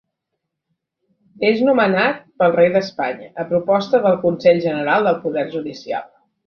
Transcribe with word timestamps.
És 1.49 1.61
nomenat 1.67 2.25
pel 2.43 2.57
Rei 2.57 2.73
d'Espanya, 2.79 3.31
a 3.45 3.49
proposta 3.55 4.05
del 4.09 4.21
Consell 4.29 4.67
General 4.69 5.11
del 5.11 5.23
Poder 5.27 5.51
Judicial. 5.59 6.15